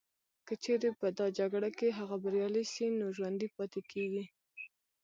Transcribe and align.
که 0.47 0.53
چیري 0.63 0.91
په 0.99 1.07
دا 1.17 1.27
جګړه 1.39 1.69
کي 1.77 1.87
هغه 1.97 2.15
بریالي 2.23 2.63
سي 2.73 2.85
نو 2.99 3.05
ژوندي 3.17 3.47
پاتیږي 3.55 4.25